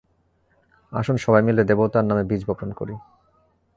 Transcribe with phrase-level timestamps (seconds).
[0.91, 2.95] আসুন সবাই মিলে দেবতার নামে বীজ বপন করি।